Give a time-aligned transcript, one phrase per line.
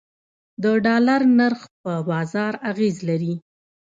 [0.63, 3.33] د ډالر نرخ په بازار اغیز لري